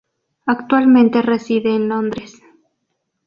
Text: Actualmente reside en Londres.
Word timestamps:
Actualmente 0.47 1.21
reside 1.21 1.75
en 1.75 1.87
Londres. 1.87 2.41